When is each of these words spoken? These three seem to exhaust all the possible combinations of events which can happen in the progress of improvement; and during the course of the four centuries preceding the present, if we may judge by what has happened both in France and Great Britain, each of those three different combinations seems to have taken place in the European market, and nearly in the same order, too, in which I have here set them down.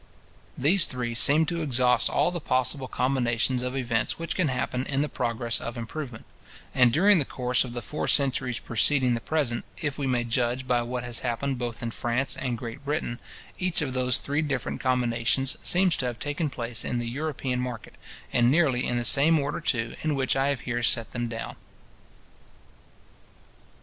These 0.57 0.87
three 0.87 1.13
seem 1.13 1.45
to 1.45 1.61
exhaust 1.61 2.09
all 2.09 2.31
the 2.31 2.39
possible 2.39 2.87
combinations 2.87 3.61
of 3.61 3.77
events 3.77 4.17
which 4.17 4.33
can 4.33 4.47
happen 4.47 4.83
in 4.87 5.03
the 5.03 5.07
progress 5.07 5.61
of 5.61 5.77
improvement; 5.77 6.25
and 6.73 6.91
during 6.91 7.19
the 7.19 7.23
course 7.23 7.63
of 7.63 7.73
the 7.73 7.83
four 7.83 8.07
centuries 8.07 8.57
preceding 8.57 9.13
the 9.13 9.21
present, 9.21 9.63
if 9.79 9.99
we 9.99 10.07
may 10.07 10.23
judge 10.23 10.67
by 10.67 10.81
what 10.81 11.03
has 11.03 11.19
happened 11.19 11.59
both 11.59 11.83
in 11.83 11.91
France 11.91 12.35
and 12.35 12.57
Great 12.57 12.83
Britain, 12.83 13.19
each 13.59 13.83
of 13.83 13.93
those 13.93 14.17
three 14.17 14.41
different 14.41 14.81
combinations 14.81 15.55
seems 15.61 15.95
to 15.97 16.07
have 16.07 16.17
taken 16.17 16.49
place 16.49 16.83
in 16.83 16.97
the 16.97 17.07
European 17.07 17.59
market, 17.59 17.93
and 18.33 18.49
nearly 18.49 18.83
in 18.87 18.97
the 18.97 19.05
same 19.05 19.37
order, 19.39 19.61
too, 19.61 19.93
in 20.01 20.15
which 20.15 20.35
I 20.35 20.47
have 20.47 20.61
here 20.61 20.81
set 20.81 21.11
them 21.11 21.27
down. 21.27 21.57